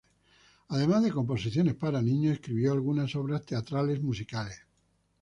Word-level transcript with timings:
Además 0.69 1.03
de 1.03 1.11
composiciones 1.11 1.75
para 1.75 2.01
niños, 2.01 2.33
escribió 2.33 2.71
algunas 2.71 3.15
obras 3.15 3.45
teatrales-musicales. 3.45 4.59